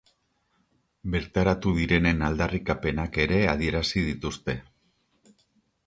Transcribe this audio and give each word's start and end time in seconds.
Bertaratu 1.15 1.75
direnen 1.81 2.25
aldarrikapenak 2.29 3.23
ere 3.27 3.41
adierazi 3.55 4.07
dituzte. 4.11 4.61